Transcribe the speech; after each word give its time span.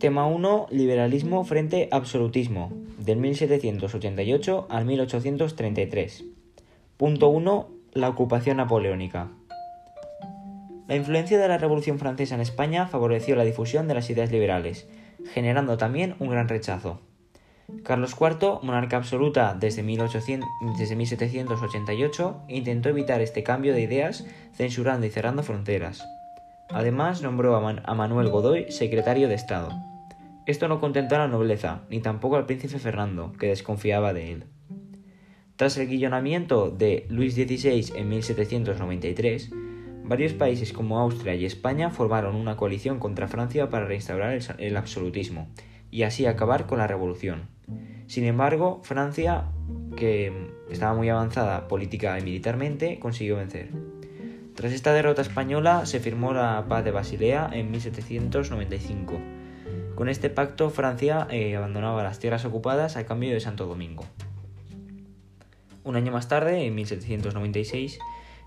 Tema 0.00 0.26
1. 0.26 0.68
Liberalismo 0.70 1.44
frente 1.44 1.90
absolutismo, 1.92 2.72
del 2.96 3.18
1788 3.18 4.66
al 4.70 4.86
1833. 4.86 6.24
Punto 6.96 7.28
1. 7.28 7.68
La 7.92 8.08
ocupación 8.08 8.56
napoleónica. 8.56 9.28
La 10.88 10.96
influencia 10.96 11.38
de 11.38 11.46
la 11.46 11.58
Revolución 11.58 11.98
Francesa 11.98 12.34
en 12.34 12.40
España 12.40 12.86
favoreció 12.86 13.36
la 13.36 13.44
difusión 13.44 13.88
de 13.88 13.94
las 13.94 14.08
ideas 14.08 14.32
liberales, 14.32 14.88
generando 15.34 15.76
también 15.76 16.16
un 16.18 16.30
gran 16.30 16.48
rechazo. 16.48 17.02
Carlos 17.84 18.16
IV, 18.18 18.60
monarca 18.62 18.96
absoluta 18.96 19.54
desde, 19.54 19.82
1800, 19.82 20.48
desde 20.78 20.96
1788, 20.96 22.44
intentó 22.48 22.88
evitar 22.88 23.20
este 23.20 23.42
cambio 23.42 23.74
de 23.74 23.82
ideas 23.82 24.24
censurando 24.54 25.04
y 25.04 25.10
cerrando 25.10 25.42
fronteras. 25.42 26.02
Además, 26.70 27.20
nombró 27.20 27.54
a, 27.54 27.60
Man 27.60 27.82
a 27.84 27.94
Manuel 27.94 28.30
Godoy 28.30 28.72
secretario 28.72 29.28
de 29.28 29.34
Estado. 29.34 29.89
Esto 30.50 30.66
no 30.66 30.80
contentó 30.80 31.14
a 31.14 31.18
la 31.20 31.28
nobleza, 31.28 31.82
ni 31.90 32.00
tampoco 32.00 32.34
al 32.34 32.44
príncipe 32.44 32.80
Fernando, 32.80 33.32
que 33.38 33.46
desconfiaba 33.46 34.12
de 34.12 34.32
él. 34.32 34.44
Tras 35.54 35.78
el 35.78 35.86
guillonamiento 35.86 36.72
de 36.72 37.06
Luis 37.08 37.34
XVI 37.34 37.92
en 37.94 38.08
1793, 38.08 39.52
varios 40.02 40.32
países 40.32 40.72
como 40.72 40.98
Austria 40.98 41.36
y 41.36 41.44
España 41.44 41.90
formaron 41.90 42.34
una 42.34 42.56
coalición 42.56 42.98
contra 42.98 43.28
Francia 43.28 43.70
para 43.70 43.86
restaurar 43.86 44.36
el, 44.58 44.76
absolutismo 44.76 45.46
y 45.92 46.02
así 46.02 46.26
acabar 46.26 46.66
con 46.66 46.78
la 46.78 46.88
revolución. 46.88 47.42
Sin 48.08 48.24
embargo, 48.24 48.80
Francia, 48.82 49.44
que 49.94 50.32
estaba 50.68 50.94
muy 50.94 51.10
avanzada 51.10 51.68
política 51.68 52.18
y 52.18 52.24
militarmente, 52.24 52.98
consiguió 52.98 53.36
vencer. 53.36 53.68
Tras 54.56 54.72
esta 54.72 54.92
derrota 54.92 55.22
española 55.22 55.86
se 55.86 56.00
firmó 56.00 56.34
la 56.34 56.66
paz 56.68 56.84
de 56.84 56.90
Basilea 56.90 57.50
en 57.52 57.70
1795. 57.70 59.39
Con 60.00 60.08
este 60.08 60.30
pacto 60.30 60.70
Francia 60.70 61.26
eh, 61.30 61.54
abandonaba 61.56 62.02
las 62.02 62.18
tierras 62.18 62.46
ocupadas 62.46 62.96
a 62.96 63.04
cambio 63.04 63.34
de 63.34 63.40
Santo 63.40 63.66
Domingo. 63.66 64.06
Un 65.84 65.94
año 65.94 66.10
más 66.10 66.26
tarde, 66.26 66.64
en 66.64 66.74
1796, 66.74 67.98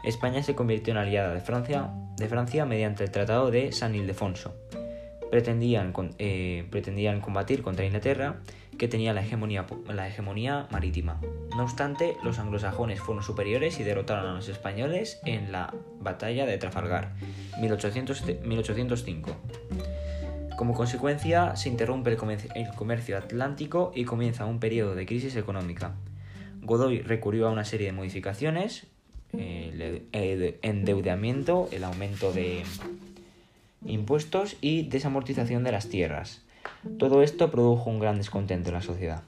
España 0.04 0.42
se 0.42 0.56
convirtió 0.56 0.94
en 0.94 0.98
aliada 0.98 1.32
de 1.32 1.42
Francia, 1.42 1.92
de 2.18 2.28
Francia 2.28 2.66
mediante 2.66 3.04
el 3.04 3.12
Tratado 3.12 3.52
de 3.52 3.72
San 3.72 3.94
Ildefonso. 3.94 4.56
Pretendían, 5.30 5.94
eh, 6.18 6.66
combatir 7.22 7.62
contra 7.62 7.86
Inglaterra, 7.86 8.38
que 8.80 8.88
tenía 8.88 9.14
la 9.14 9.22
hegemonía, 9.22 10.68
marítima. 10.72 11.22
No 11.56 11.62
obstante, 11.62 12.18
los 12.24 12.40
anglosajones 12.40 13.00
fueron 13.00 13.24
superiores 13.24 13.80
y 13.80 13.84
derrotaron 13.84 14.26
a 14.26 14.34
los 14.34 14.50
españoles 14.50 15.22
en 15.24 15.52
la 15.52 15.72
batalla 16.00 16.48
de 16.48 16.58
Trafalgar, 16.58 17.14
1800, 17.62 18.24
1805. 18.44 19.36
Como 20.64 20.76
consecuencia, 20.76 21.58
se 21.58 21.68
interrumpe 21.68 22.10
el 22.10 22.16
comercio, 22.78 23.18
atlántico 23.18 23.92
y 23.94 24.06
comienza 24.06 24.46
un 24.46 24.62
periodo 24.62 24.96
de 24.96 25.06
crisis 25.06 25.36
económica. 25.36 25.92
Godoy 26.62 27.02
recurrió 27.02 27.50
a 27.50 27.52
una 27.52 27.66
serie 27.66 27.88
de 27.88 27.92
modificaciones, 27.92 28.88
el, 29.34 30.08
el 30.14 30.60
endeudamiento, 30.62 31.68
el 31.74 31.84
aumento 31.84 32.32
de 32.32 32.64
impuestos 33.86 34.56
y 34.62 34.84
desamortización 34.84 35.66
de 35.66 35.74
las 35.74 35.90
tierras. 35.90 36.44
Todo 36.98 37.24
esto 37.24 37.52
produjo 37.52 37.90
un 37.90 38.00
gran 38.00 38.18
descontento 38.18 38.70
en 38.70 38.76
la 38.76 38.82
sociedad. 38.82 39.24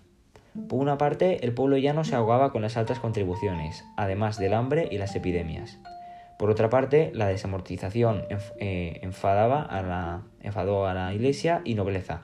Por 0.69 0.79
una 0.79 0.97
parte, 0.97 1.43
el 1.43 1.51
pueblo 1.51 1.75
llano 1.77 2.05
se 2.05 2.15
ahogaba 2.15 2.53
con 2.53 2.61
las 2.61 2.77
altas 2.77 2.99
contribuciones, 2.99 3.83
además 3.97 4.37
del 4.37 4.53
hambre 4.53 4.87
y 4.89 4.99
las 4.99 5.17
epidemias. 5.17 5.79
Por 6.37 6.49
otra 6.49 6.69
parte, 6.69 7.11
la 7.13 7.27
desamortización 7.27 8.25
eh, 8.59 8.99
enfadaba 9.01 9.61
a 9.61 9.81
la, 9.81 10.23
enfadó 10.41 10.85
a 10.85 10.93
la 10.93 11.13
iglesia 11.13 11.61
y 11.63 11.75
nobleza, 11.75 12.23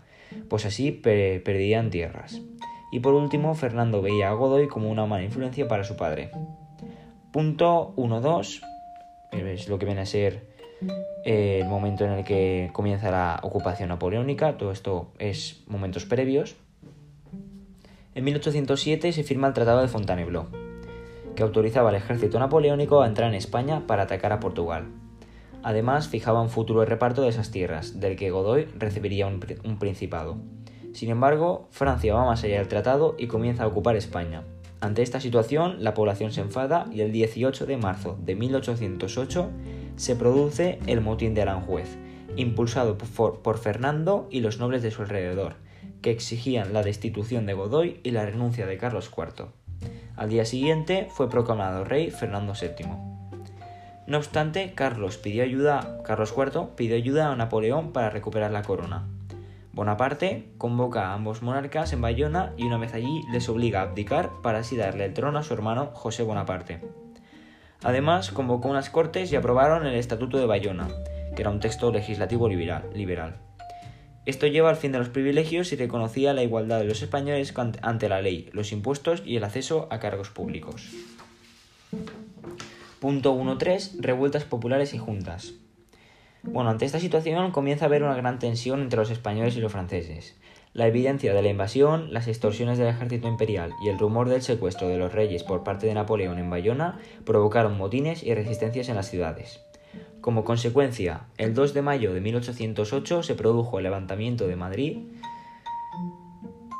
pues 0.50 0.66
así 0.66 0.92
per 0.92 1.44
perdían 1.44 1.90
tierras. 1.90 2.42
Y 2.92 3.00
por 3.00 3.14
último, 3.14 3.56
Fernando 3.56 4.02
veía 4.02 4.30
a 4.30 4.34
Godoy 4.34 4.68
como 4.68 4.90
una 4.90 5.06
mala 5.06 5.24
influencia 5.24 5.68
para 5.68 5.86
su 5.86 5.96
padre. 5.96 6.30
Punto 7.32 7.94
1.2 7.96 8.62
es 9.32 9.70
lo 9.70 9.80
que 9.80 9.86
viene 9.86 10.02
a 10.02 10.06
ser 10.06 10.52
eh, 11.24 11.60
el 11.62 11.68
momento 11.70 12.06
en 12.06 12.12
el 12.12 12.24
que 12.26 12.70
comienza 12.74 13.12
la 13.12 13.40
ocupación 13.44 13.90
napoleónica, 13.90 14.58
todo 14.58 14.72
esto 14.72 15.14
es 15.20 15.64
momentos 15.68 16.06
previos. 16.06 16.56
En 18.14 18.26
1807 18.26 19.14
se 19.14 19.24
firma 19.24 19.48
el 19.48 19.54
Tratado 19.54 19.82
de 19.82 19.88
Fontainebleau, 19.88 20.48
que 21.36 21.44
autorizaba 21.44 21.90
al 21.90 21.96
ejército 21.96 22.40
napoleónico 22.40 23.02
a 23.02 23.08
entrar 23.08 23.30
en 23.30 23.36
España 23.36 23.86
para 23.88 24.04
atacar 24.04 24.32
a 24.32 24.40
Portugal. 24.40 24.88
Además, 25.64 26.08
fijaba 26.08 26.42
un 26.42 26.50
futuro 26.50 26.84
reparto 26.86 27.22
de 27.22 27.30
esas 27.30 27.52
tierras, 27.52 28.00
del 28.00 28.16
que 28.16 28.32
Godoy 28.32 28.66
recibiría 28.78 29.28
un, 29.28 29.40
principado. 29.80 30.38
Sin 30.94 31.10
embargo, 31.10 31.68
Francia 31.70 32.14
va 32.16 32.26
más 32.26 32.44
allá 32.44 32.58
del 32.58 32.68
tratado 32.68 33.16
y 33.18 33.28
comienza 33.28 33.64
a 33.64 33.68
ocupar 33.68 33.96
España. 33.96 34.44
Ante 34.80 35.04
esta 35.04 35.22
situación, 35.22 35.84
la 35.84 35.94
población 35.94 36.32
se 36.32 36.42
enfada 36.42 36.88
y 36.92 37.02
el 37.02 37.12
18 37.12 37.68
de 37.68 37.78
marzo 37.78 38.18
de 38.20 38.36
1808 38.36 39.50
se 39.96 40.16
produce 40.16 40.80
el 40.88 41.02
motín 41.02 41.36
de 41.36 41.44
Aranjuez, 41.44 41.98
impulsado 42.36 42.98
por 42.98 43.58
Fernando 43.60 44.28
y 44.32 44.40
los 44.40 44.58
nobles 44.58 44.82
de 44.82 44.90
su 44.90 45.04
alrededor, 45.04 45.54
que 46.02 46.10
exigían 46.10 46.74
la 46.74 46.82
destitución 46.82 47.46
de 47.46 47.54
Godoy 47.54 48.00
y 48.04 48.12
la 48.12 48.26
renuncia 48.26 48.66
de 48.66 48.78
Carlos 48.78 49.12
IV. 49.16 49.50
Al 50.16 50.30
día 50.30 50.46
siguiente 50.46 51.08
fue 51.10 51.30
proclamado 51.30 51.84
rey 51.84 52.12
Fernando 52.12 52.54
VII. 52.54 52.88
No 54.08 54.18
obstante, 54.18 54.74
Carlos, 54.74 55.22
Carlos 56.04 56.34
IV 56.36 56.76
pidió 56.76 56.96
ayuda 56.96 57.32
a 57.32 57.36
Napoleón 57.36 57.94
para 57.94 58.10
recuperar 58.10 58.52
la 58.52 58.62
corona. 58.62 59.08
Bonaparte 59.74 60.50
convoca 60.58 61.08
a 61.08 61.14
ambos 61.14 61.42
monarcas 61.42 61.94
en 61.94 62.02
Bayona 62.02 62.52
y 62.58 62.64
una 62.64 62.78
vez 62.78 62.94
allí 62.94 63.22
les 63.32 63.48
obliga 63.48 63.80
a 63.80 63.84
abdicar 63.84 64.30
para 64.44 64.60
así 64.60 64.76
darle 64.76 65.06
el 65.06 65.14
trono 65.14 65.40
a 65.40 65.44
su 65.44 65.54
hermano 65.54 65.92
José 65.94 66.24
Bonaparte. 66.24 66.82
Además, 67.84 68.32
convocó 68.32 68.68
unas 68.68 68.90
cortes 68.90 69.32
y 69.32 69.38
aprobaron 69.38 69.88
el 69.88 69.96
Estatuto 69.96 70.38
de 70.38 70.46
Bayona, 70.46 70.90
que 71.36 71.42
era 71.42 71.52
un 71.52 71.62
texto 71.62 71.92
legislativo 71.92 72.50
liberal. 72.50 73.38
Esto 74.26 74.46
lleva 74.46 74.70
al 74.70 74.76
fin 74.76 74.92
de 74.92 75.00
los 75.00 75.10
privilegios 75.10 75.74
y 75.74 75.76
reconocía 75.76 76.34
la 76.34 76.44
igualdad 76.44 76.80
de 76.80 76.86
los 76.86 77.02
españoles 77.02 77.54
ante 77.82 78.08
la 78.08 78.22
ley, 78.22 78.50
los 78.54 78.72
impuestos 78.72 79.24
y 79.26 79.36
el 79.36 79.44
acceso 79.44 79.88
a 79.90 80.00
cargos 80.00 80.30
públicos. 80.30 80.90
Punto 83.00 83.36
1.3. 83.36 84.00
Revueltas 84.00 84.44
populares 84.44 84.94
y 84.94 85.00
juntas. 85.00 85.54
Bueno, 86.44 86.70
ante 86.70 86.86
esta 86.86 87.00
situación 87.00 87.52
comienza 87.52 87.86
a 87.86 87.88
haber 87.88 88.04
una 88.04 88.16
gran 88.16 88.38
tensión 88.38 88.82
entre 88.82 89.00
los 89.00 89.10
españoles 89.10 89.56
y 89.58 89.60
los 89.60 89.72
franceses. 89.72 90.36
La 90.74 90.88
evidencia 90.88 91.34
de 91.34 91.42
la 91.42 91.50
invasión, 91.50 92.14
las 92.14 92.28
extorsiones 92.28 92.78
del 92.78 92.88
ejército 92.88 93.28
imperial 93.28 93.74
y 93.84 93.90
el 93.90 93.98
rumor 93.98 94.30
del 94.30 94.44
secuestro 94.44 94.88
de 94.88 94.98
los 94.98 95.14
reyes 95.14 95.44
por 95.44 95.64
parte 95.64 95.88
de 95.88 95.96
Napoleón 95.96 96.38
en 96.38 96.50
Bayona 96.50 97.00
provocaron 97.26 97.76
motines 97.76 98.24
y 98.24 98.34
resistencias 98.36 98.88
en 98.88 98.96
las 98.96 99.10
ciudades. 99.10 99.62
Como 100.22 100.46
consecuencia, 100.46 101.26
el 101.40 101.56
2 101.56 101.74
de 101.74 101.82
mayo 101.82 102.14
de 102.14 102.22
1808 102.22 103.24
se 103.24 103.34
produjo 103.34 103.80
el 103.80 103.84
levantamiento 103.84 104.48
de 104.48 104.56
Madrid 104.56 104.98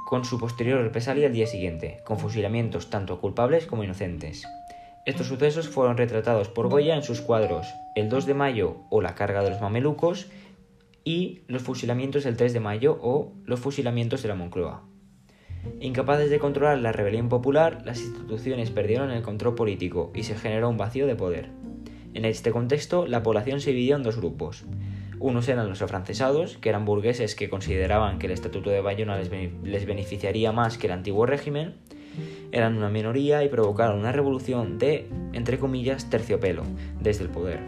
con 0.08 0.26
su 0.26 0.38
posterior 0.38 0.80
represalia 0.80 1.26
al 1.26 1.34
día 1.34 1.48
siguiente, 1.48 2.02
con 2.06 2.20
fusilamientos 2.20 2.92
tanto 2.92 3.20
culpables 3.20 3.66
como 3.66 3.84
inocentes. 3.84 4.44
Estos 5.08 5.26
sucesos 5.26 5.70
fueron 5.70 5.98
retratados 5.98 6.50
por 6.50 6.70
Goya 6.70 6.96
en 6.96 7.02
sus 7.02 7.22
cuadros 7.22 7.66
El 7.96 8.10
2 8.10 8.28
de 8.28 8.36
mayo 8.36 8.78
o 8.92 9.02
La 9.02 9.16
carga 9.16 9.42
de 9.42 9.50
los 9.50 9.62
mamelucos 9.62 10.30
y 11.04 11.42
los 11.48 11.64
fusilamientos 11.64 12.26
del 12.26 12.38
3 12.38 12.54
de 12.54 12.60
mayo 12.60 13.00
o 13.02 13.34
los 13.46 13.60
fusilamientos 13.60 14.22
de 14.22 14.28
la 14.28 14.36
Moncloa. 14.36 14.84
Incapaces 15.80 16.30
de 16.30 16.38
controlar 16.38 16.78
la 16.78 16.92
rebelión 16.92 17.28
popular, 17.28 17.82
las 17.86 18.02
instituciones 18.02 18.70
perdieron 18.70 19.10
el 19.10 19.24
control 19.24 19.56
político 19.56 20.12
y 20.14 20.24
se 20.24 20.36
generó 20.36 20.70
un 20.70 20.78
vacío 20.78 21.08
de 21.08 21.16
poder. 21.16 21.61
En 22.14 22.26
este 22.26 22.52
contexto, 22.52 23.08
la 23.08 23.24
población 23.24 23.62
se 23.62 23.72
dividió 23.72 23.96
en 23.96 24.04
dos 24.04 24.18
grupos. 24.18 24.66
Unos 25.20 25.48
eran 25.48 25.70
los 25.70 25.82
afrancesados, 25.82 26.58
que 26.58 26.70
eran 26.70 26.86
burgueses 26.86 27.36
que 27.36 27.50
consideraban 27.50 28.20
que 28.20 28.26
el 28.26 28.34
Estatuto 28.34 28.70
de 28.70 28.82
Bayona 28.82 29.18
les 29.18 29.86
beneficiaría 29.86 30.52
más 30.52 30.78
que 30.78 30.88
el 30.88 30.94
antiguo 30.94 31.26
régimen, 31.26 31.76
eran 32.52 32.78
una 32.78 32.90
minoría 32.90 33.44
y 33.44 33.50
provocaron 33.50 34.00
una 34.00 34.12
revolución 34.12 34.78
de, 34.78 35.08
entre 35.34 35.58
comillas, 35.58 36.10
terciopelo, 36.10 36.64
desde 37.00 37.24
el 37.24 37.30
poder. 37.30 37.60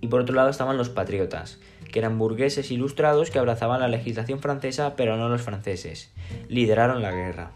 Y 0.00 0.06
por 0.06 0.20
otro 0.20 0.36
lado 0.36 0.50
estaban 0.50 0.76
los 0.76 0.88
patriotas, 0.88 1.58
que 1.90 1.98
eran 1.98 2.18
burgueses 2.18 2.70
ilustrados 2.70 3.30
que 3.30 3.38
abrazaban 3.38 3.80
la 3.80 3.88
legislación 3.88 4.38
francesa 4.38 4.94
pero 4.94 5.16
no 5.16 5.28
los 5.28 5.42
franceses. 5.42 6.12
Lideraron 6.48 7.02
la 7.02 7.10
guerra. 7.10 7.52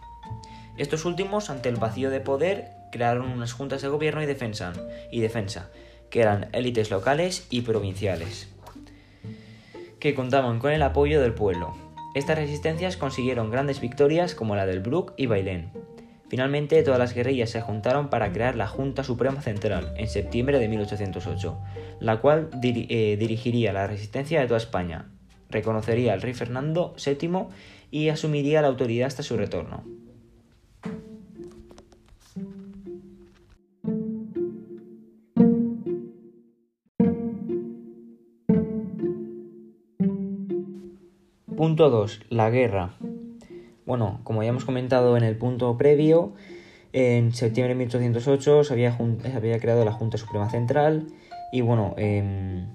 Estos 0.77 1.05
últimos, 1.05 1.51
ante 1.51 1.69
el 1.69 1.77
vacío 1.77 2.11
de 2.11 2.21
poder, 2.21 2.71
crearon 2.93 3.29
unas 3.29 3.53
juntas 3.53 3.83
de 3.83 3.89
gobierno 3.89 4.23
y 4.23 4.27
defensa, 4.27 4.73
y 5.11 5.21
defensa 5.21 5.71
que 6.13 6.21
eran 6.21 6.51
élites 6.53 6.91
locales 6.91 7.47
y 7.49 7.63
provinciales, 7.63 8.49
que 9.99 10.15
contaban 10.15 10.59
con 10.59 10.71
el 10.71 10.83
apoyo 10.83 11.23
del 11.23 11.33
pueblo. 11.33 11.75
Estas 12.15 12.37
resistencias 12.37 12.99
consiguieron 12.99 13.51
grandes 13.51 13.81
victorias 13.81 14.35
como 14.35 14.55
la 14.55 14.67
del 14.67 14.81
Bruc 14.81 15.15
y 15.17 15.25
Bailén. 15.25 15.71
Finalmente, 16.29 16.83
todas 16.83 16.99
las 16.99 17.15
guerrillas 17.15 17.49
se 17.49 17.63
juntaron 17.63 18.11
para 18.11 18.31
crear 18.31 18.57
la 18.57 18.67
Junta 18.67 19.05
Suprema 19.05 19.41
Central 19.41 19.95
en 19.97 20.07
septiembre 20.07 20.59
de 20.59 20.69
1808, 20.69 21.59
la 22.01 22.21
cual 22.21 22.51
eh, 22.63 23.17
dirigiría 23.19 23.73
la 23.73 23.87
resistencia 23.87 24.41
de 24.41 24.47
toda 24.47 24.59
España, 24.59 25.07
reconocería 25.49 26.13
al 26.13 26.21
rey 26.21 26.35
Fernando 26.35 26.95
VII 27.03 27.47
y 27.91 28.11
asumiría 28.11 28.61
la 28.61 28.69
autoridad 28.69 29.07
hasta 29.07 29.23
su 29.23 29.39
retorno. 29.39 29.83
Punto 41.63 41.91
2. 41.91 42.23
La 42.29 42.51
guerra. 42.51 42.95
Bueno, 43.87 44.19
como 44.25 44.43
ya 44.43 44.49
hemos 44.49 44.65
comentado 44.65 45.17
en 45.17 45.23
el 45.23 45.37
punto 45.37 45.79
previo, 45.79 46.33
en 46.93 47.33
septiembre 47.33 47.75
de 47.75 47.79
1808 47.79 48.65
se 48.65 48.73
había, 48.73 48.99
había 49.33 49.61
creado 49.61 49.85
la 49.85 49.93
Junta 49.93 50.19
Suprema 50.19 50.51
Central 50.51 51.07
y 51.53 51.61
bueno, 51.61 51.95
em, 51.99 52.67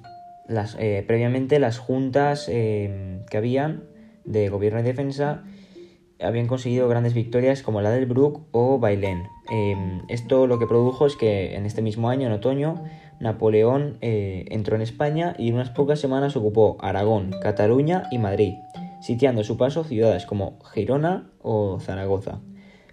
las, 0.47 0.77
eh, 0.79 1.03
previamente 1.05 1.59
las 1.59 1.79
juntas 1.79 2.47
em, 2.47 3.25
que 3.25 3.35
habían 3.35 3.83
de 4.23 4.47
gobierno 4.47 4.79
y 4.79 4.83
defensa 4.83 5.43
habían 6.21 6.47
conseguido 6.47 6.87
grandes 6.87 7.13
victorias 7.13 7.63
como 7.63 7.81
la 7.81 7.91
del 7.91 8.05
Brook 8.05 8.47
o 8.51 8.79
Bailén. 8.79 9.23
Em, 9.49 10.01
esto 10.07 10.47
lo 10.47 10.59
que 10.59 10.65
produjo 10.65 11.05
es 11.05 11.17
que 11.17 11.55
en 11.55 11.65
este 11.65 11.81
mismo 11.81 12.09
año, 12.09 12.27
en 12.27 12.33
otoño, 12.33 12.83
Napoleón 13.19 13.97
eh, 14.01 14.45
entró 14.49 14.75
en 14.75 14.81
España 14.81 15.35
y 15.37 15.49
en 15.49 15.55
unas 15.55 15.71
pocas 15.71 15.99
semanas 15.99 16.35
ocupó 16.35 16.77
Aragón, 16.79 17.31
Cataluña 17.41 18.03
y 18.11 18.17
Madrid, 18.17 18.53
sitiando 19.01 19.41
a 19.41 19.43
su 19.43 19.57
paso 19.57 19.83
ciudades 19.83 20.25
como 20.25 20.59
Girona 20.73 21.29
o 21.41 21.79
Zaragoza. 21.79 22.39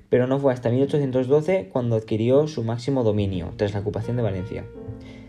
Pero 0.09 0.27
no 0.27 0.39
fue 0.39 0.53
hasta 0.53 0.71
1812 0.71 1.71
cuando 1.73 1.97
adquirió 1.97 2.47
su 2.47 2.63
máximo 2.63 3.03
dominio, 3.03 3.53
tras 3.57 3.75
la 3.75 3.81
ocupación 3.81 4.17
de 4.17 4.23
Valencia. 4.23 4.65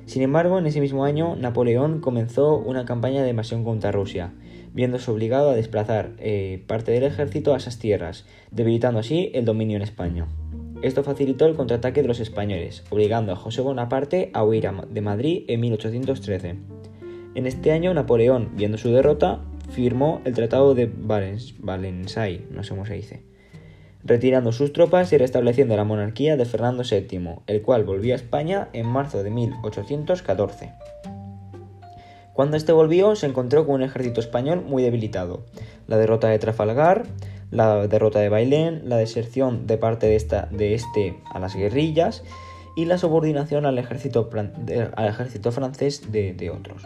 Sin 0.05 0.21
embargo, 0.21 0.59
en 0.59 0.67
ese 0.67 0.81
mismo 0.81 1.03
año, 1.03 1.35
Napoleón 1.35 1.99
comenzó 1.99 2.57
una 2.57 2.85
campaña 2.85 3.23
de 3.23 3.31
invasión 3.31 3.63
contra 3.63 3.91
Rusia, 3.91 4.33
viéndose 4.73 5.09
obligado 5.09 5.49
a 5.49 5.55
desplazar 5.55 6.11
eh, 6.19 6.63
parte 6.67 6.91
del 6.91 7.03
ejército 7.03 7.53
a 7.53 7.57
esas 7.57 7.79
tierras, 7.79 8.25
debilitando 8.51 8.99
así 8.99 9.31
el 9.33 9.45
dominio 9.45 9.77
en 9.77 9.81
España. 9.81 10.27
Esto 10.81 11.03
facilitó 11.03 11.47
el 11.47 11.55
contraataque 11.55 12.03
de 12.03 12.07
los 12.07 12.19
españoles, 12.19 12.83
obligando 12.91 13.31
a 13.31 13.35
José 13.35 13.61
Bonaparte 13.61 14.29
a 14.33 14.43
huir 14.43 14.69
de 14.89 15.01
Madrid 15.01 15.45
en 15.47 15.61
1813. 15.61 16.57
En 17.33 17.47
este 17.47 17.71
año, 17.71 17.93
Napoleón, 17.93 18.51
viendo 18.55 18.77
su 18.77 18.91
derrota, 18.91 19.41
firmó 19.69 20.21
el 20.25 20.33
Tratado 20.33 20.75
de 20.75 20.91
Valensay, 20.93 22.45
no 22.51 22.63
sé 22.63 22.69
cómo 22.69 22.85
se 22.85 22.93
dice, 22.93 23.23
retirando 24.03 24.51
sus 24.51 24.73
tropas 24.73 25.11
y 25.13 25.17
restableciendo 25.17 25.75
la 25.75 25.83
monarquía 25.83 26.37
de 26.37 26.45
Fernando 26.45 26.83
VII, 26.89 27.39
el 27.47 27.61
cual 27.61 27.83
volvió 27.83 28.13
a 28.13 28.17
España 28.17 28.69
en 28.73 28.87
marzo 28.87 29.23
de 29.23 29.31
1814. 29.31 30.73
Cuando 32.33 32.57
este 32.57 32.73
volvió, 32.73 33.15
se 33.15 33.27
encontró 33.27 33.65
con 33.65 33.75
un 33.75 33.83
ejército 33.83 34.19
español 34.19 34.61
muy 34.67 34.83
debilitado. 34.83 35.45
La 35.87 35.97
derrota 35.97 36.27
de 36.27 36.37
Trafalgar, 36.37 37.05
la 37.49 37.87
derrota 37.87 38.19
de 38.19 38.27
Bailén, 38.27 38.81
la 38.89 38.97
deserción 38.97 39.67
de 39.67 39.77
parte 39.77 40.07
de, 40.07 40.17
esta, 40.17 40.47
de 40.51 40.73
este 40.73 41.17
a 41.31 41.39
las 41.39 41.55
guerrillas 41.55 42.23
y 42.75 42.85
la 42.85 42.97
subordinación 42.97 43.65
al 43.65 43.77
ejército, 43.77 44.29
al 44.95 45.07
ejército 45.07 45.51
francés 45.53 46.11
de, 46.11 46.51
otros. 46.53 46.83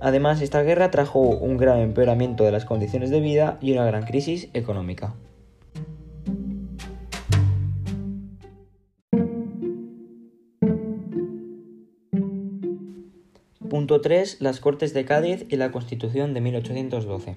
Además, 0.00 0.42
esta 0.42 0.62
guerra 0.62 0.90
trajo 0.90 1.20
un 1.20 1.56
gran 1.56 1.80
empeoramiento 1.80 2.44
de 2.44 2.52
las 2.52 2.64
condiciones 2.64 3.10
de 3.10 3.20
vida 3.20 3.58
y 3.60 3.72
una 3.72 3.84
gran 3.84 4.04
crisis 4.04 4.48
económica. 4.52 5.14
Punto 13.68 14.00
3. 14.00 14.40
Las 14.40 14.60
Cortes 14.60 14.94
de 14.94 15.04
Cádiz 15.04 15.44
y 15.48 15.56
la 15.56 15.70
Constitución 15.70 16.34
de 16.34 16.40
1812. 16.40 17.36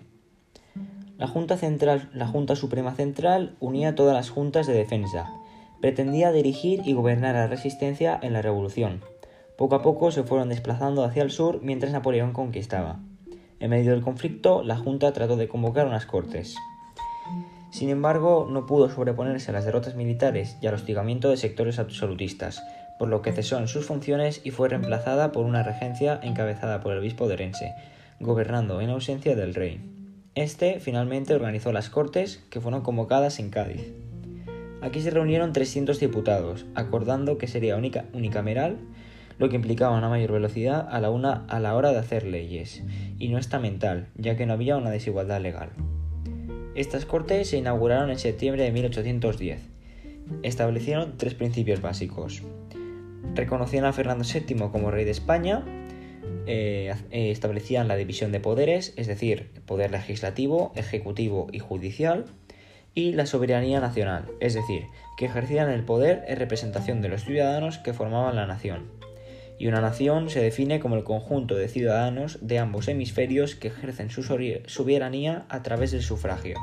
La 1.18 1.28
Junta, 1.28 1.58
Central, 1.58 2.10
la 2.14 2.28
Junta 2.28 2.56
Suprema 2.56 2.96
Central 2.96 3.58
unía 3.60 3.94
todas 3.94 4.14
las 4.14 4.30
juntas 4.30 4.66
de 4.68 4.74
defensa. 4.74 5.30
Pretendía 5.82 6.32
dirigir 6.32 6.82
y 6.86 6.94
gobernar 6.94 7.36
la 7.36 7.48
resistencia 7.48 8.18
en 8.22 8.34
la 8.34 8.42
Revolución. 8.42 9.02
Poco 9.60 9.76
a 9.76 9.82
poco 9.82 10.10
se 10.10 10.24
fueron 10.24 10.48
desplazando 10.48 11.04
hacia 11.04 11.22
el 11.22 11.32
sur 11.32 11.60
mientras 11.62 11.92
Napoleón 11.92 12.32
conquistaba. 12.32 13.02
En 13.60 13.72
medio 13.72 13.92
del 13.92 14.02
conflicto, 14.02 14.64
la 14.64 14.78
Junta 14.78 15.12
trató 15.12 15.36
de 15.36 15.50
convocar 15.50 15.86
unas 15.86 16.06
cortes. 16.06 16.56
Sin 17.70 17.90
embargo, 17.90 18.48
no 18.50 18.66
pudo 18.66 18.90
sobreponerse 18.90 19.52
a 19.52 19.54
las 19.54 19.66
derrotas 19.66 19.96
militares 19.96 20.58
y 20.62 20.68
al 20.68 20.76
hostigamiento 20.76 21.30
de 21.30 21.36
sectores 21.36 21.78
absolutistas, 21.78 22.64
por 23.00 23.10
lo 23.10 23.22
que 23.22 23.34
cesó 23.34 23.58
en 23.58 23.68
sus 23.68 23.86
funciones 23.86 24.40
y 24.46 24.52
fue 24.52 24.70
reemplazada 24.70 25.34
por 25.34 25.46
una 25.46 25.62
regencia 25.62 26.22
encabezada 26.24 26.80
por 26.80 26.94
el 26.94 27.00
obispo 27.00 27.28
de 27.28 27.34
Orense, 27.34 27.74
gobernando 28.22 28.80
en 28.80 28.92
ausencia 28.92 29.36
del 29.36 29.56
rey. 29.56 29.82
Este 30.36 30.80
finalmente 30.80 31.36
organizó 31.36 31.74
las 31.74 31.90
Cortes, 31.90 32.42
que 32.50 32.62
fueron 32.62 32.80
convocadas 32.80 33.40
en 33.40 33.50
Cádiz. 33.50 33.92
Aquí 34.82 35.02
se 35.02 35.12
reunieron 35.12 35.52
300 35.52 36.00
diputados, 36.00 36.66
acordando 36.76 37.38
que 37.38 37.48
sería 37.48 37.76
unicameral, 37.76 38.78
lo 39.40 39.50
que 39.50 39.56
implicaba 39.56 39.98
una 39.98 40.10
mayor 40.10 40.34
velocidad 40.34 40.88
a 40.90 41.02
la, 41.02 41.10
una, 41.10 41.46
a 41.48 41.60
la 41.60 41.76
hora 41.76 41.92
de 41.92 41.98
hacer 41.98 42.26
leyes, 42.26 42.84
y 43.18 43.30
no 43.30 43.40
estamental, 43.40 44.10
ya 44.16 44.38
que 44.38 44.46
no 44.46 44.54
había 44.54 44.78
una 44.78 44.92
desigualdad 44.92 45.42
legal. 45.42 45.70
Estas 46.76 47.06
Cortes 47.06 47.50
se 47.50 47.58
inauguraron 47.58 48.12
en 48.12 48.20
septiembre 48.20 48.64
de 48.64 48.72
1810. 48.72 49.62
Establecieron 50.44 51.18
tres 51.18 51.34
principios 51.34 51.82
básicos 51.82 52.44
reconocían 53.36 53.86
a 53.86 53.94
Fernando 53.94 54.26
VII 54.26 54.70
como 54.72 54.92
rey 54.92 55.06
de 55.06 55.12
España, 55.12 55.64
eh, 56.46 56.94
eh, 57.12 57.32
establecían 57.32 57.88
la 57.88 57.96
división 57.96 58.32
de 58.32 58.40
poderes, 58.40 58.94
es 58.98 59.08
decir, 59.08 59.50
poder 59.66 59.92
legislativo, 59.92 60.72
ejecutivo 60.76 61.48
y 61.52 61.60
judicial, 61.60 62.26
y 62.96 63.14
la 63.14 63.26
soberanía 63.26 63.80
nacional, 63.80 64.26
es 64.40 64.56
decir, 64.56 64.86
que 65.18 65.26
ejercían 65.26 65.70
el 65.70 65.84
poder 65.84 66.24
en 66.28 66.38
representación 66.38 67.02
de 67.02 67.10
los 67.10 67.24
ciudadanos 67.24 67.78
que 67.78 67.94
formaban 67.94 68.36
la 68.36 68.48
nación. 68.48 68.88
Y 69.60 69.68
una 69.68 69.82
nación 69.82 70.30
se 70.30 70.42
define 70.42 70.80
como 70.80 70.96
el 70.96 71.04
conjunto 71.04 71.56
de 71.56 71.68
ciudadanos 71.68 72.40
de 72.42 72.60
ambos 72.60 72.88
hemisferios 72.88 73.56
que 73.56 73.68
ejercen 73.68 74.10
su 74.10 74.24
soberanía 74.24 75.46
a 75.50 75.62
través 75.62 75.92
del 75.92 76.02
sufragio. 76.02 76.58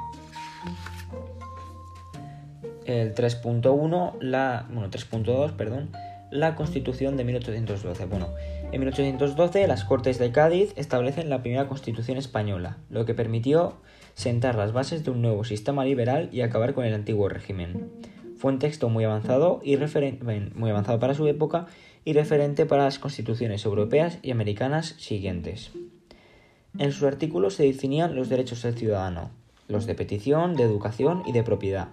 El 2.87 3.15
3.1, 3.15 4.15
la 4.21 4.67
bueno, 4.71 4.91
3.2, 4.91 5.57
perdón, 5.57 5.91
la 6.31 6.55
Constitución 6.55 7.17
de 7.17 7.25
1812. 7.25 8.07
Bueno, 8.07 8.29
en 8.73 8.81
1812 8.81 9.67
las 9.67 9.85
Cortes 9.85 10.19
de 10.19 10.33
Cádiz 10.33 10.73
establecen 10.77 11.29
la 11.29 11.43
primera 11.43 11.69
Constitución 11.69 12.17
española, 12.17 12.79
lo 12.91 13.05
que 13.05 13.15
permitió 13.15 13.77
sentar 14.15 14.55
las 14.55 14.73
bases 14.73 15.05
de 15.05 15.11
un 15.11 15.21
nuevo 15.21 15.45
sistema 15.45 15.85
liberal 15.85 16.31
y 16.33 16.41
acabar 16.41 16.75
con 16.75 16.85
el 16.85 16.95
antiguo 16.95 17.29
régimen. 17.29 17.91
Fue 18.37 18.53
un 18.53 18.59
texto 18.59 18.89
muy 18.89 19.05
avanzado, 19.05 19.61
y 19.65 19.77
muy 19.77 20.71
avanzado 20.71 20.99
para 20.99 21.15
su 21.15 21.27
época 21.27 21.67
y 22.05 22.13
referente 22.13 22.67
para 22.67 22.85
las 22.85 22.99
constituciones 22.99 23.65
europeas 23.65 24.19
y 24.23 24.31
americanas 24.31 24.95
siguientes. 24.99 25.73
En 26.79 26.93
sus 26.93 27.05
artículos 27.05 27.55
se 27.55 27.65
definían 27.65 28.15
los 28.15 28.29
derechos 28.29 28.63
del 28.63 28.75
ciudadano, 28.75 29.31
los 29.69 29.87
de 29.87 29.95
petición, 29.95 30.55
de 30.55 30.65
educación 30.65 31.23
y 31.27 31.33
de 31.33 31.43
propiedad, 31.43 31.89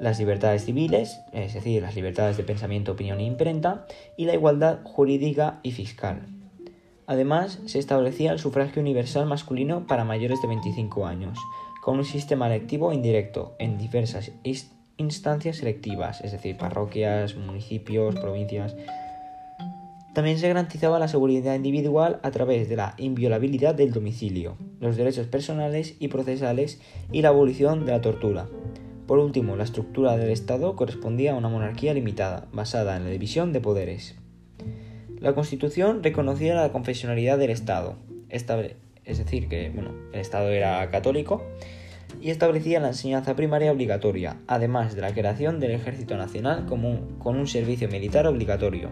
las 0.00 0.18
libertades 0.18 0.64
civiles, 0.64 1.20
es 1.32 1.54
decir, 1.54 1.82
las 1.82 1.94
libertades 1.94 2.36
de 2.36 2.42
pensamiento, 2.42 2.92
opinión 2.92 3.20
e 3.20 3.24
imprenta, 3.24 3.86
y 4.16 4.24
la 4.24 4.34
igualdad 4.34 4.80
jurídica 4.82 5.60
y 5.62 5.72
fiscal. 5.72 6.26
Además, 7.06 7.60
se 7.66 7.78
establecía 7.78 8.32
el 8.32 8.38
sufragio 8.38 8.80
universal 8.80 9.26
masculino 9.26 9.86
para 9.86 10.04
mayores 10.04 10.40
de 10.42 10.48
25 10.48 11.06
años, 11.06 11.38
con 11.82 11.98
un 11.98 12.04
sistema 12.04 12.46
electivo 12.46 12.92
indirecto 12.92 13.54
en 13.58 13.78
diversas 13.78 14.32
instancias 15.00 15.56
selectivas, 15.56 16.20
es 16.20 16.32
decir, 16.32 16.56
parroquias, 16.56 17.34
municipios, 17.36 18.14
provincias. 18.16 18.76
También 20.14 20.38
se 20.38 20.48
garantizaba 20.48 20.98
la 20.98 21.08
seguridad 21.08 21.54
individual 21.54 22.20
a 22.22 22.30
través 22.30 22.68
de 22.68 22.76
la 22.76 22.94
inviolabilidad 22.98 23.74
del 23.74 23.92
domicilio, 23.92 24.56
los 24.80 24.96
derechos 24.96 25.26
personales 25.26 25.96
y 25.98 26.08
procesales 26.08 26.80
y 27.12 27.22
la 27.22 27.28
abolición 27.28 27.86
de 27.86 27.92
la 27.92 28.00
tortura, 28.00 28.48
por 29.10 29.18
último, 29.18 29.56
la 29.56 29.64
estructura 29.64 30.16
del 30.16 30.30
Estado 30.30 30.76
correspondía 30.76 31.32
a 31.32 31.34
una 31.34 31.48
monarquía 31.48 31.92
limitada, 31.92 32.46
basada 32.52 32.96
en 32.96 33.02
la 33.02 33.10
división 33.10 33.52
de 33.52 33.60
poderes. 33.60 34.14
La 35.18 35.34
Constitución 35.34 36.04
reconocía 36.04 36.54
la 36.54 36.70
confesionalidad 36.70 37.36
del 37.36 37.50
Estado, 37.50 37.96
es 38.28 38.46
decir, 39.18 39.48
que 39.48 39.66
el 39.66 40.20
Estado 40.20 40.50
era 40.50 40.88
católico, 40.92 41.42
y 42.20 42.30
establecía 42.30 42.80
la 42.80 42.88
enseñanza 42.88 43.36
primaria 43.36 43.72
obligatoria, 43.72 44.36
además 44.46 44.94
de 44.94 45.02
la 45.02 45.14
creación 45.14 45.60
del 45.60 45.72
Ejército 45.72 46.16
Nacional 46.16 46.66
con 46.66 47.36
un 47.36 47.46
servicio 47.46 47.88
militar 47.88 48.26
obligatorio. 48.26 48.90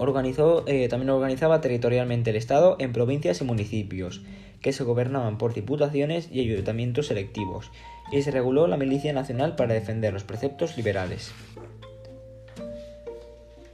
Organizó, 0.00 0.62
eh, 0.68 0.88
también 0.88 1.10
organizaba 1.10 1.60
territorialmente 1.60 2.30
el 2.30 2.36
Estado 2.36 2.76
en 2.78 2.92
provincias 2.92 3.40
y 3.40 3.44
municipios, 3.44 4.22
que 4.60 4.72
se 4.72 4.84
gobernaban 4.84 5.38
por 5.38 5.54
diputaciones 5.54 6.28
y 6.32 6.40
ayuntamientos 6.40 7.08
selectivos, 7.08 7.70
y 8.12 8.22
se 8.22 8.30
reguló 8.30 8.68
la 8.68 8.76
Milicia 8.76 9.12
Nacional 9.12 9.56
para 9.56 9.74
defender 9.74 10.12
los 10.12 10.22
preceptos 10.22 10.76
liberales. 10.76 11.32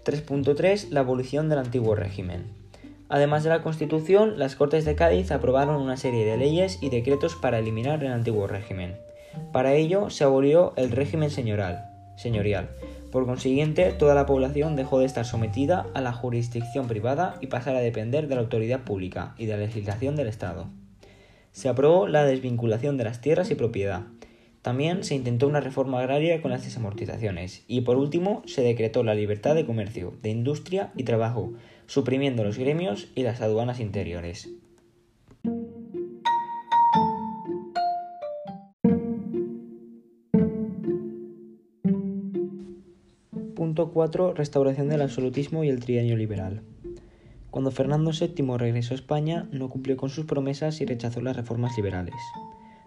3.3 0.05 0.89
La 0.91 1.01
abolición 1.01 1.49
del 1.51 1.59
antiguo 1.59 1.95
régimen. 1.95 2.64
Además 3.09 3.45
de 3.45 3.51
la 3.51 3.63
Constitución, 3.63 4.39
las 4.39 4.57
Cortes 4.57 4.85
de 4.85 4.95
Cádiz 4.95 5.31
aprobaron 5.31 5.81
una 5.81 5.97
serie 5.97 6.25
de 6.25 6.37
leyes 6.37 6.79
y 6.81 6.91
decretos 6.91 7.35
para 7.35 7.59
eliminar 7.59 8.03
el 8.03 8.13
antiguo 8.13 8.47
régimen. 8.47 8.97
Para 9.53 9.75
ello 9.75 10.11
se 10.11 10.25
abolió 10.25 10.73
el 10.77 10.91
régimen 10.91 11.31
señorial. 11.31 11.91
Por 13.11 13.27
consiguiente, 13.27 13.93
toda 13.93 14.15
la 14.15 14.27
población 14.27 14.75
dejó 14.75 14.99
de 14.99 15.07
estar 15.07 15.25
sometida 15.25 15.87
a 15.95 16.01
la 16.01 16.13
jurisdicción 16.13 16.89
privada 16.89 17.37
y 17.41 17.47
pasar 17.47 17.77
a 17.77 17.81
depender 17.81 18.27
de 18.27 18.35
la 18.35 18.41
autoridad 18.41 18.81
pública 18.81 19.35
y 19.39 19.47
de 19.47 19.53
la 19.53 19.65
legislación 19.65 20.17
del 20.17 20.29
Estado. 20.29 20.67
Se 21.53 21.69
aprobó 21.69 22.09
la 22.09 22.25
desvinculación 22.25 22.97
de 22.97 23.05
las 23.05 23.21
tierras 23.21 23.51
y 23.51 23.55
propiedad. 23.55 24.03
También 24.63 25.05
se 25.05 25.15
intentó 25.15 25.47
una 25.47 25.61
reforma 25.61 26.01
agraria 26.01 26.43
con 26.43 26.51
las 26.51 26.65
desamortizaciones. 26.65 27.65
Y 27.69 27.83
por 27.83 27.99
último, 27.99 28.43
se 28.47 28.63
decretó 28.63 29.05
la 29.05 29.15
libertad 29.15 29.55
de 29.55 29.67
comercio, 29.67 30.15
de 30.23 30.31
industria 30.31 30.91
y 30.97 31.05
trabajo, 31.05 31.53
suprimiendo 31.87 32.45
los 32.45 32.59
gremios 32.59 33.09
y 33.15 33.23
las 33.23 33.41
aduanas 33.41 33.81
interiores. 33.81 34.49
Punto 43.55 43.91
4. 43.93 44.35
Restauración 44.35 44.89
del 44.89 45.03
absolutismo 45.03 45.65
y 45.65 45.69
el 45.69 45.81
trienio 45.81 46.17
liberal. 46.17 46.63
Cuando 47.51 47.71
Fernando 47.71 48.11
VII 48.11 48.57
regresó 48.57 48.95
a 48.95 48.97
España, 48.97 49.49
no 49.53 49.69
cumplió 49.69 49.97
con 49.97 50.11
sus 50.11 50.27
promesas 50.27 50.81
y 50.81 50.87
rechazó 50.87 51.21
las 51.21 51.37
reformas 51.37 51.77
liberales. 51.77 52.15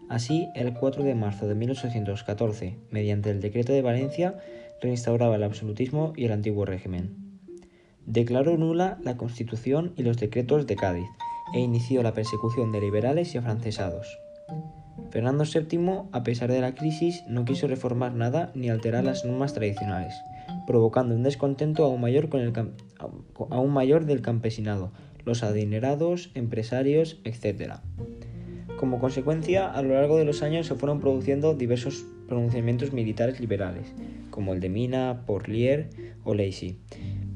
Así, 0.10 0.48
el 0.56 0.74
4 0.74 1.04
de 1.04 1.16
marzo 1.16 1.48
de 1.48 1.56
1814, 1.56 2.77
mediante 2.92 3.30
el 3.30 3.42
Decreto 3.42 3.74
de 3.74 3.82
Valencia, 3.82 4.38
reinstauraba 4.82 5.36
el 5.36 5.44
absolutismo 5.44 6.13
y 6.16 6.25
el 6.25 6.32
antiguo 6.32 6.66
régimen. 6.66 7.26
Declaró 8.08 8.58
nula 8.58 8.98
la 9.04 9.18
Constitución 9.18 9.92
y 9.98 10.04
los 10.04 10.16
decretos 10.16 10.66
de 10.66 10.78
Cádiz 10.78 11.10
e 11.54 11.60
inició 11.60 12.02
la 12.04 12.14
persecución 12.14 12.72
de 12.72 12.80
liberales 12.80 13.36
y 13.36 13.38
afrancesados. 13.38 14.18
Fernando 15.12 15.44
VII, 15.44 16.04
a 16.14 16.24
pesar 16.24 16.50
de 16.50 16.62
la 16.62 16.74
crisis, 16.74 17.26
no 17.28 17.44
quiso 17.44 17.68
reformar 17.68 18.14
nada 18.14 18.54
ni 18.56 18.70
alterar 18.70 19.04
las 19.04 19.26
normas 19.26 19.54
tradicionales, 19.54 20.16
provocando 20.66 21.16
un 21.16 21.24
descontento 21.24 21.84
aún 21.84 22.00
mayor, 22.00 22.30
con 22.30 22.40
el, 22.40 22.54
aún 23.50 23.74
mayor 23.74 24.06
del 24.06 24.22
campesinado, 24.22 24.94
los 25.26 25.44
adinerados, 25.44 26.32
empresarios, 26.34 27.20
etc. 27.26 27.74
Como 28.80 29.00
consecuencia, 29.00 29.70
a 29.70 29.82
lo 29.82 29.96
largo 29.96 30.18
de 30.18 30.24
los 30.24 30.44
años 30.44 30.66
se 30.68 30.76
fueron 30.76 31.02
produciendo 31.02 31.56
diversos 31.56 32.06
pronunciamientos 32.28 32.94
militares 32.94 33.42
liberales, 33.42 33.94
como 34.30 34.54
el 34.54 34.62
de 34.62 34.70
Mina, 34.70 35.24
Porlier 35.26 35.90
o 36.24 36.34
Lacy, 36.34 36.80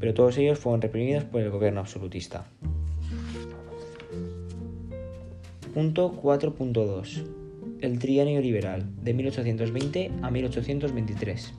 pero 0.01 0.15
todos 0.15 0.37
ellos 0.39 0.59
fueron 0.59 0.81
reprimidos 0.81 1.23
por 1.23 1.41
el 1.41 1.51
gobierno 1.51 1.79
absolutista. 1.79 2.45
Punto 5.73 6.11
4.2. 6.21 7.23
El 7.79 7.99
trienio 7.99 8.41
liberal, 8.41 8.83
de 9.01 9.13
1820 9.13 10.11
a 10.21 10.31
1823. 10.31 11.53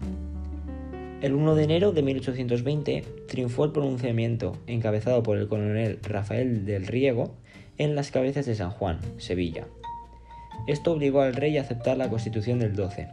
El 1.22 1.34
1 1.34 1.54
de 1.54 1.62
enero 1.62 1.92
de 1.92 2.02
1820 2.02 3.04
triunfó 3.28 3.64
el 3.64 3.70
pronunciamiento, 3.70 4.58
encabezado 4.66 5.22
por 5.22 5.38
el 5.38 5.46
coronel 5.46 6.00
Rafael 6.02 6.66
del 6.66 6.88
Riego, 6.88 7.36
en 7.78 7.94
las 7.94 8.10
cabezas 8.10 8.44
de 8.44 8.56
San 8.56 8.70
Juan, 8.70 8.98
Sevilla. 9.18 9.68
Esto 10.66 10.92
obligó 10.92 11.20
al 11.20 11.34
rey 11.34 11.56
a 11.58 11.62
aceptar 11.62 11.96
la 11.96 12.10
constitución 12.10 12.58
del 12.58 12.74
12. 12.74 13.08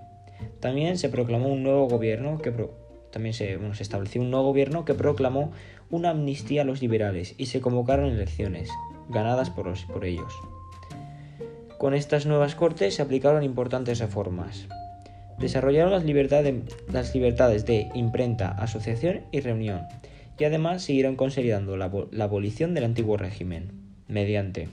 También 0.60 0.98
se 0.98 1.10
proclamó 1.10 1.50
un 1.50 1.64
nuevo 1.64 1.88
gobierno 1.88 2.40
que 2.40 2.52
también 3.12 3.34
se, 3.34 3.58
estableció 3.80 4.22
un 4.22 4.32
nuevo 4.32 4.48
gobierno 4.48 4.86
que 4.86 4.94
proclamó 4.94 5.52
una 5.90 6.12
amnistía 6.12 6.62
a 6.62 6.66
los 6.66 6.82
liberales 6.82 7.36
y 7.38 7.48
se 7.48 7.62
convocaron 7.62 8.10
elecciones, 8.10 8.70
ganadas 9.10 9.50
por, 9.50 9.74
por 9.88 10.06
ellos. 10.06 10.34
Con 11.78 11.94
estas 11.94 12.26
nuevas 12.26 12.56
cortes 12.56 12.96
se 12.96 13.02
aplicaron 13.02 13.44
importantes 13.44 14.00
reformas. 14.00 14.68
Desarrollaron 15.40 15.92
las, 15.92 16.04
libertades 16.04 17.66
de 17.66 17.90
imprenta, 17.96 18.50
asociación 18.50 19.22
y 19.32 19.40
reunión, 19.40 19.84
y 20.38 20.44
además 20.44 20.84
siguieron 20.84 21.16
consolidando 21.16 21.78
la, 21.78 21.90
la 22.12 22.24
abolición 22.26 22.74
del 22.74 22.84
antiguo 22.84 23.16
régimen, 23.16 23.72
mediante 24.08 24.68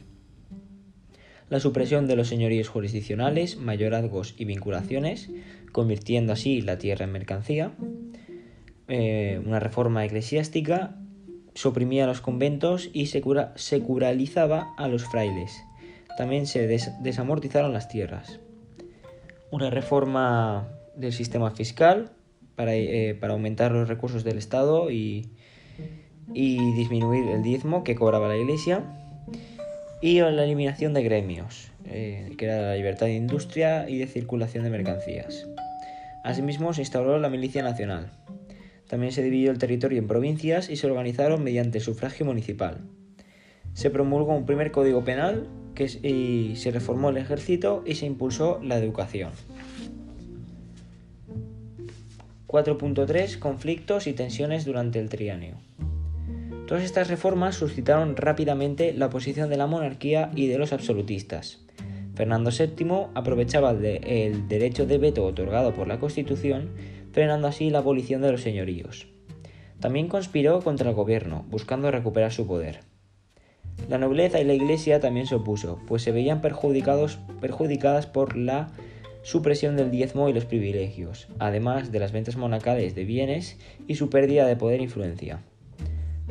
la 1.49 1.61
supresión 1.61 2.09
de 2.09 2.17
los 2.17 2.27
señoríos 2.27 2.69
jurisdiccionales, 2.69 3.57
mayorazgos 3.57 4.35
y 4.37 4.45
vinculaciones, 4.45 5.31
convirtiendo 5.71 6.33
así 6.33 6.61
la 6.61 6.79
tierra 6.79 7.05
en 7.05 7.13
mercancía, 7.13 7.73
eh, 8.89 9.41
una 9.45 9.61
reforma 9.61 10.05
eclesiástica, 10.05 10.97
suprimía 11.55 12.07
los 12.07 12.21
conventos 12.21 12.91
y 12.93 13.07
securalizaba 13.07 14.75
a 14.77 14.89
los 14.89 15.05
frailes. 15.05 15.63
También 16.17 16.47
se 16.47 16.67
desamortizaron 16.67 17.73
las 17.73 17.89
tierras 17.89 18.41
una 19.51 19.71
reforma 19.71 20.69
del 20.97 21.13
sistema 21.13 21.51
fiscal 21.51 22.11
para, 22.55 22.75
eh, 22.75 23.17
para 23.19 23.35
aumentar 23.35 23.73
los 23.73 23.89
recursos 23.89 24.25
del 24.25 24.39
Estado 24.39 24.91
y, 24.91 25.31
y, 26.33 26.75
disminuir 26.75 27.29
el 27.29 27.43
diezmo 27.43 27.85
que 27.85 27.95
cobraba 27.95 28.29
la 28.29 28.37
Iglesia 28.37 28.83
y 30.03 30.21
la 30.21 30.45
eliminación 30.45 30.95
de 30.95 31.03
gremios, 31.03 31.71
eh, 31.87 32.33
que 32.37 32.47
era 32.47 32.61
la 32.61 32.75
libertad 32.75 33.07
de 33.07 33.15
industria 33.15 33.89
y 33.89 33.99
de 33.99 34.07
circulación 34.07 34.65
de 34.65 34.71
mercancías. 34.71 35.47
Asimismo, 36.25 36.73
se 36.73 36.83
instauró 36.83 37.19
la 37.19 37.29
Milicia 37.29 37.63
Nacional. 37.63 38.11
También 38.89 39.13
se 39.13 39.23
dividió 39.23 39.51
el 39.51 39.59
territorio 39.59 39.99
en 39.99 40.07
provincias 40.07 40.71
y 40.71 40.77
se 40.77 40.87
organizaron 40.87 41.43
mediante 41.43 41.81
sufragio 41.81 42.27
municipal. 42.27 42.81
Se 43.75 43.91
promulgó 43.91 44.35
un 44.35 44.47
primer 44.47 44.71
código 44.71 45.05
penal 45.05 45.49
y 46.03 46.55
se 46.57 46.71
reformó 46.71 47.11
el 47.11 47.19
ejército 47.19 47.83
y 47.85 47.95
se 47.95 48.07
impulsó 48.07 48.61
la 48.63 48.79
educación. 48.79 49.31
4.3 52.47 53.39
Conflictos 53.39 54.07
y 54.07 54.13
tensiones 54.13 54.65
durante 54.65 54.99
el 54.99 55.09
trienio. 55.09 55.57
Todas 56.67 56.85
estas 56.85 57.09
reformas 57.09 57.55
suscitaron 57.57 58.17
rápidamente 58.17 58.93
la 58.93 59.07
oposición 59.07 59.51
de 59.51 59.57
la 59.57 59.67
monarquía 59.67 60.31
y 60.35 60.47
de 60.47 60.59
los 60.59 60.73
absolutistas. 60.73 61.61
Fernando 62.15 62.51
VII 62.51 63.09
aprovechaba 63.15 63.73
el 63.73 64.49
derecho 64.49 64.87
de 64.87 64.99
veto 64.99 65.25
otorgado 65.25 65.75
por 65.75 65.87
la 65.87 66.01
Constitución, 66.01 66.71
frenando 67.17 67.49
así 67.49 67.71
la 67.71 67.79
abolición 67.79 68.21
de 68.21 68.31
los 68.31 68.43
señoríos. 68.43 69.07
También 69.81 70.07
conspiró 70.07 70.61
contra 70.61 70.91
el 70.91 70.95
gobierno, 70.95 71.47
buscando 71.49 71.91
recuperar 71.91 72.31
su 72.31 72.47
poder. 72.47 72.81
La 73.89 73.97
nobleza 73.97 74.39
y 74.39 74.45
la 74.45 74.53
iglesia 74.53 75.01
también 75.01 75.27
se 75.27 75.37
opuso, 75.37 75.81
pues 75.89 76.03
se 76.03 76.13
veían 76.13 76.43
perjudicados, 76.43 77.19
perjudicadas 77.41 78.07
por 78.07 78.37
la 78.37 78.69
supresión 79.23 79.79
del 79.79 79.91
diezmo 79.91 80.29
y 80.29 80.35
los 80.35 80.45
privilegios, 80.45 81.27
además 81.39 81.91
de 81.91 82.01
las 82.01 82.13
ventas 82.13 82.37
monacales 82.37 82.95
de 82.95 83.07
bienes 83.07 83.57
y 83.87 83.95
su 83.95 84.11
pérdida 84.11 84.47
de 84.47 84.57
poder 84.57 84.81
e 84.81 84.83
influencia. 84.83 85.41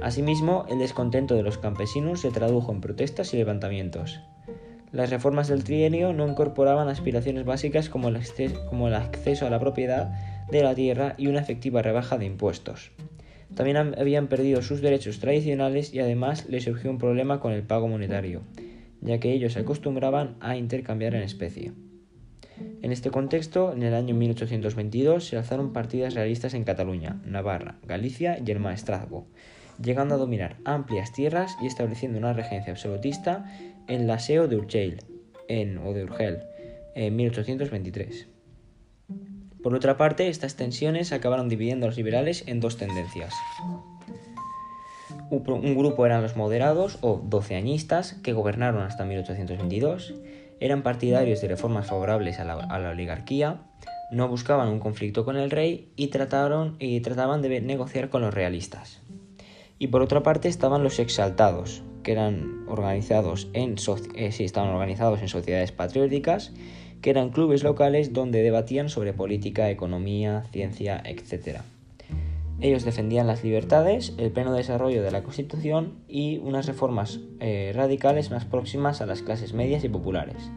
Asimismo, 0.03 0.67
el 0.69 0.77
descontento 0.77 1.33
de 1.33 1.41
los 1.41 1.57
campesinos 1.57 2.21
se 2.21 2.29
tradujo 2.29 2.71
en 2.71 2.81
protestas 2.81 3.33
y 3.33 3.37
levantamientos. 3.37 4.19
Las 4.91 5.09
reformas 5.09 5.47
del 5.47 5.63
trienio 5.63 6.13
no 6.13 6.27
incorporaban 6.27 6.89
aspiraciones 6.89 7.43
básicas 7.43 7.89
como 7.89 8.09
el, 8.09 8.93
acceso 8.93 9.47
a 9.47 9.49
la 9.49 9.59
propiedad 9.59 10.34
de 10.51 10.63
la 10.63 10.75
tierra 10.75 11.15
y 11.17 11.27
una 11.27 11.39
efectiva 11.39 11.81
rebaja 11.81 12.17
de 12.17 12.25
impuestos. 12.25 12.91
También 13.53 13.77
habían 13.77 14.27
perdido 14.27 14.61
sus 14.61 14.81
derechos 14.81 15.19
tradicionales 15.19 15.93
y 15.93 15.99
además 15.99 16.47
les 16.49 16.63
surgió 16.63 16.89
un 16.89 16.97
problema 16.97 17.39
con 17.39 17.53
el 17.53 17.63
pago 17.63 17.87
monetario, 17.87 18.41
ya 19.01 19.19
que 19.19 19.31
ellos 19.33 19.53
se 19.53 19.59
acostumbraban 19.59 20.35
a 20.39 20.57
intercambiar 20.57 21.15
en 21.15 21.23
especie. 21.23 21.71
En 22.81 22.91
este 22.91 23.11
contexto, 23.11 23.73
en 23.73 23.83
el 23.83 23.93
año 23.93 24.15
1822 24.15 25.27
se 25.27 25.37
alzaron 25.37 25.73
partidas 25.73 26.13
realistas 26.13 26.53
en 26.53 26.63
Cataluña, 26.63 27.21
Navarra, 27.25 27.77
Galicia 27.85 28.37
y 28.45 28.49
el 28.51 28.59
Maestrazgo, 28.59 29.27
llegando 29.81 30.15
a 30.15 30.17
dominar 30.17 30.57
amplias 30.65 31.11
tierras 31.11 31.55
y 31.61 31.67
estableciendo 31.67 32.17
una 32.17 32.33
regencia 32.33 32.71
absolutista 32.71 33.45
en 33.87 34.07
la 34.07 34.19
SEO 34.19 34.47
de 34.47 34.57
Urgell, 34.57 34.99
o 35.83 35.93
de 35.93 36.03
Urgel, 36.03 36.39
en 36.95 37.15
1823. 37.15 38.34
Por 39.65 39.73
otra 39.73 39.97
parte, 39.97 40.27
estas 40.27 40.55
tensiones 40.55 41.11
acabaron 41.11 41.49
dividiendo 41.49 41.87
a 41.87 41.89
los 41.89 41.97
liberales 41.97 42.43
en 42.45 42.59
dos 42.59 42.77
tendencias. 42.77 43.33
Un 45.31 45.75
grupo 45.75 46.05
eran 46.05 46.21
los 46.21 46.35
moderados 46.35 46.99
o 47.01 47.19
doceañistas 47.25 48.13
que 48.21 48.33
gobernaron 48.33 48.83
hasta 48.83 49.05
1822, 49.05 50.13
eran 50.59 50.83
partidarios 50.83 51.41
de 51.41 51.47
reformas 51.47 51.87
favorables 51.87 52.39
a 52.39 52.43
la, 52.43 52.89
oligarquía, 52.91 53.63
no 54.11 54.27
buscaban 54.27 54.67
un 54.67 54.79
conflicto 54.79 55.25
con 55.25 55.35
el 55.35 55.49
rey 55.49 55.91
y, 55.95 56.09
trataban 56.09 56.77
de 56.77 57.61
negociar 57.61 58.11
con 58.11 58.21
los 58.21 58.35
realistas. 58.35 59.01
Y 59.79 59.87
por 59.87 60.03
otra 60.03 60.21
parte 60.21 60.47
estaban 60.47 60.83
los 60.83 60.99
exaltados, 60.99 61.81
que 62.03 62.11
eran 62.11 62.65
organizados 62.67 63.49
en, 63.53 63.77
eh, 64.13 64.29
estaban 64.37 64.69
organizados 64.69 65.21
en 65.21 65.27
sociedades 65.27 65.71
patrióticas 65.71 66.53
que 67.05 67.11
eran 67.11 67.29
clubes 67.29 67.63
locales 67.63 68.13
donde 68.13 68.41
debatían 68.41 68.89
sobre 68.89 69.13
política, 69.13 69.69
economía, 69.69 70.43
ciencia, 70.51 71.03
etc. 71.05 71.59
Ellos 72.59 72.83
defendían 72.83 73.27
las 73.27 73.43
libertades, 73.43 74.15
el 74.17 74.31
pleno 74.31 74.53
desarrollo 74.53 75.03
de 75.03 75.11
la 75.11 75.21
Constitución 75.21 75.99
y 76.07 76.39
unas 76.39 76.65
reformas 76.65 77.19
eh, 77.39 77.71
radicales 77.75 78.31
más 78.31 78.45
próximas 78.45 79.01
a 79.01 79.05
las 79.05 79.21
clases 79.21 79.53
medias 79.53 79.83
y 79.83 79.89
populares. 79.89 80.49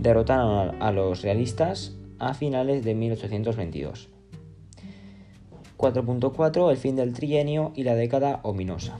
Derrotaron 0.00 0.82
a 0.82 0.90
los 0.90 1.22
realistas 1.22 1.94
a 2.18 2.34
finales 2.34 2.82
de 2.82 2.96
1822. 2.96 4.08
4.4 5.76 6.70
El 6.72 6.76
fin 6.76 6.96
del 6.96 7.12
trienio 7.12 7.70
y 7.76 7.84
la 7.84 7.94
década 7.94 8.40
ominosa. 8.42 8.98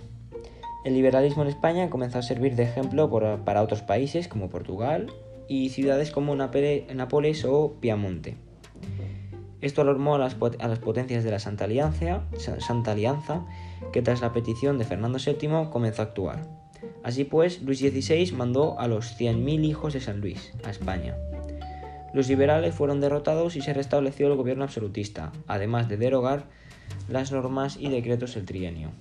El 0.84 0.94
liberalismo 0.94 1.42
en 1.42 1.48
España 1.48 1.90
comenzó 1.90 2.20
a 2.20 2.22
servir 2.22 2.54
de 2.54 2.62
ejemplo 2.62 3.10
para 3.44 3.62
otros 3.62 3.82
países 3.82 4.28
como 4.28 4.48
Portugal 4.48 5.08
y 5.48 5.70
ciudades 5.70 6.10
como 6.10 6.36
Nápoles 6.36 7.44
o 7.44 7.76
Piamonte. 7.80 8.36
Esto 9.60 9.82
alarmó 9.82 10.14
a 10.14 10.18
las, 10.18 10.34
potencias 10.34 11.24
de 11.24 11.30
la 11.32 11.40
Santa 11.40 11.64
Alianza, 11.64 12.22
Santa 12.58 12.92
Alianza, 12.92 13.44
que 13.92 14.02
tras 14.02 14.20
la 14.20 14.32
petición 14.32 14.78
de 14.78 14.84
Fernando 14.84 15.18
VII 15.18 15.70
comenzó 15.70 16.02
a 16.02 16.04
actuar. 16.06 16.46
Así 17.02 17.24
pues, 17.24 17.60
Luis 17.62 17.80
XVI 17.80 18.30
mandó 18.32 18.78
a 18.78 18.86
los 18.86 19.18
100.000 19.18 19.64
hijos 19.64 19.94
de 19.94 20.00
San 20.00 20.20
Luis 20.20 20.52
a 20.64 20.70
España. 20.70 21.16
Los 22.14 22.28
liberales 22.28 22.74
fueron 22.74 23.00
derrotados 23.00 23.56
y 23.56 23.60
se 23.60 23.74
restableció 23.74 24.28
el 24.28 24.36
gobierno 24.36 24.64
absolutista, 24.64 25.32
además 25.46 25.88
de 25.88 25.96
derogar 25.96 26.44
las 27.08 27.32
normas 27.32 27.76
y 27.78 27.88
decretos 27.88 28.34
del 28.34 28.44
trienio. 28.44 28.92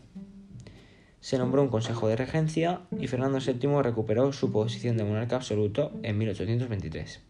Se 1.19 1.37
nombró 1.37 1.61
un 1.61 1.69
consejo 1.69 2.07
de 2.07 2.15
regencia 2.15 2.81
y 2.99 3.07
Fernando 3.07 3.39
VII 3.39 3.81
recuperó 3.81 4.31
su 4.33 4.51
posición 4.51 4.97
de 4.97 5.03
monarca 5.03 5.35
absoluto 5.35 5.91
en 6.03 6.17
1823. 6.17 7.21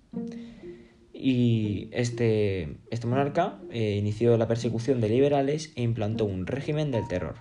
Y 1.13 1.89
este, 1.91 2.77
este 2.91 3.08
monarca 3.08 3.60
eh, 3.72 3.96
inició 3.98 4.38
la 4.38 4.48
persecución 4.48 5.01
de 5.01 5.10
liberales 5.10 5.72
e 5.75 5.82
implantó 5.82 6.25
un 6.25 6.46
régimen 6.46 6.91
del 6.91 7.08
terror. 7.08 7.36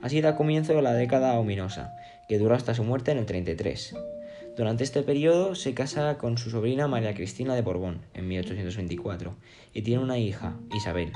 Así 0.00 0.20
da 0.20 0.36
comienzo 0.36 0.80
la 0.80 0.94
década 0.94 1.38
ominosa, 1.38 1.92
que 2.28 2.38
duró 2.38 2.54
hasta 2.54 2.74
su 2.74 2.84
muerte 2.84 3.10
en 3.10 3.18
el 3.18 3.26
33. 3.26 3.94
Durante 4.56 4.84
este 4.84 5.02
periodo 5.02 5.54
se 5.54 5.74
casa 5.74 6.16
con 6.16 6.38
su 6.38 6.48
sobrina 6.48 6.88
María 6.88 7.14
Cristina 7.14 7.54
de 7.54 7.60
Borbón 7.60 8.00
en 8.14 8.26
1824 8.28 9.34
y 9.74 9.82
tiene 9.82 10.02
una 10.02 10.16
hija, 10.16 10.56
Isabel. 10.74 11.12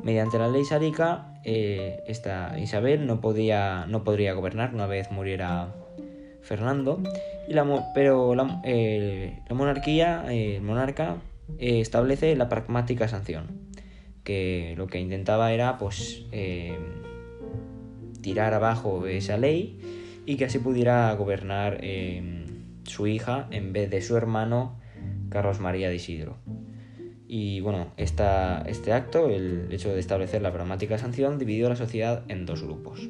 Mediante 0.00 0.38
la 0.38 0.46
ley 0.46 0.64
sálica, 0.64 1.31
eh, 1.44 2.02
esta 2.06 2.58
Isabel 2.58 3.06
no, 3.06 3.20
podía, 3.20 3.86
no 3.88 4.04
podría 4.04 4.32
gobernar 4.32 4.74
una 4.74 4.86
vez 4.86 5.10
muriera 5.10 5.74
Fernando, 6.42 7.02
y 7.48 7.54
la, 7.54 7.92
pero 7.94 8.34
la, 8.34 8.60
eh, 8.64 9.38
monarquía, 9.50 10.24
eh, 10.28 10.56
el 10.56 10.62
monarca, 10.62 11.16
establece 11.58 12.34
la 12.36 12.48
pragmática 12.48 13.08
sanción, 13.08 13.68
que 14.24 14.74
lo 14.76 14.86
que 14.86 15.00
intentaba 15.00 15.52
era 15.52 15.78
pues 15.78 16.24
tirar 18.22 18.54
abajo 18.54 19.06
esa 19.06 19.36
ley 19.36 19.78
y 20.24 20.36
que 20.36 20.46
así 20.46 20.60
pudiera 20.60 21.12
gobernar 21.14 21.80
su 22.84 23.06
hija 23.06 23.48
en 23.50 23.72
vez 23.72 23.90
de 23.90 24.00
su 24.00 24.16
hermano 24.16 24.78
Carlos 25.28 25.60
María 25.60 25.88
de 25.88 25.96
Isidro. 25.96 26.36
Y 27.34 27.62
bueno, 27.62 27.94
este 27.96 28.92
acto, 28.92 29.30
el 29.30 29.72
hecho 29.72 29.88
de 29.88 30.00
establecer 30.00 30.42
la 30.42 30.52
pragmática 30.52 30.98
sanción, 30.98 31.38
dividió 31.38 31.64
a 31.64 31.70
la 31.70 31.76
sociedad 31.76 32.24
en 32.28 32.44
dos 32.44 32.62
grupos. 32.62 33.08